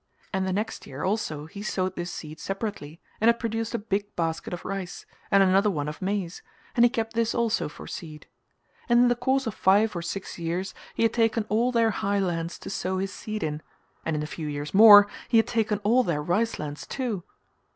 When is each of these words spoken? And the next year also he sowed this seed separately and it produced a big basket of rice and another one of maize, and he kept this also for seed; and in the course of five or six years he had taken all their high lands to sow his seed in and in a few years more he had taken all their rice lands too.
And 0.33 0.47
the 0.47 0.51
next 0.51 0.87
year 0.87 1.03
also 1.03 1.45
he 1.45 1.61
sowed 1.61 1.95
this 1.95 2.11
seed 2.11 2.39
separately 2.39 2.99
and 3.21 3.29
it 3.29 3.37
produced 3.37 3.75
a 3.75 3.77
big 3.77 4.15
basket 4.15 4.51
of 4.51 4.65
rice 4.65 5.05
and 5.29 5.43
another 5.43 5.69
one 5.69 5.87
of 5.87 6.01
maize, 6.01 6.41
and 6.75 6.83
he 6.83 6.89
kept 6.89 7.13
this 7.13 7.35
also 7.35 7.69
for 7.69 7.85
seed; 7.85 8.25
and 8.89 8.99
in 9.01 9.07
the 9.09 9.15
course 9.15 9.45
of 9.45 9.53
five 9.53 9.95
or 9.95 10.01
six 10.01 10.39
years 10.39 10.73
he 10.95 11.03
had 11.03 11.13
taken 11.13 11.45
all 11.49 11.71
their 11.71 11.91
high 11.91 12.17
lands 12.17 12.57
to 12.57 12.69
sow 12.71 12.97
his 12.97 13.13
seed 13.13 13.43
in 13.43 13.61
and 14.03 14.15
in 14.15 14.23
a 14.23 14.25
few 14.25 14.47
years 14.47 14.73
more 14.73 15.07
he 15.29 15.37
had 15.37 15.45
taken 15.45 15.77
all 15.83 16.01
their 16.01 16.23
rice 16.23 16.57
lands 16.57 16.87
too. 16.87 17.23